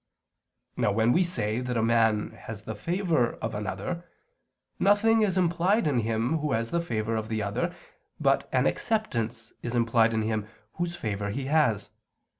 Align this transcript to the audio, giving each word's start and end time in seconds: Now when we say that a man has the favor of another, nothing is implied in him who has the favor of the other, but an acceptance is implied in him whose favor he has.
Now 0.77 0.91
when 0.91 1.11
we 1.11 1.23
say 1.23 1.59
that 1.59 1.77
a 1.77 1.83
man 1.83 2.31
has 2.31 2.63
the 2.63 2.73
favor 2.73 3.33
of 3.35 3.53
another, 3.53 4.03
nothing 4.79 5.21
is 5.21 5.37
implied 5.37 5.85
in 5.85 5.99
him 5.99 6.39
who 6.39 6.53
has 6.53 6.71
the 6.71 6.81
favor 6.81 7.15
of 7.15 7.29
the 7.29 7.43
other, 7.43 7.75
but 8.19 8.49
an 8.51 8.65
acceptance 8.65 9.53
is 9.61 9.75
implied 9.75 10.15
in 10.15 10.23
him 10.23 10.47
whose 10.77 10.95
favor 10.95 11.29
he 11.29 11.45
has. 11.45 11.91